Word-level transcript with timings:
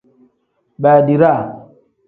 Badiraa. 0.81 1.39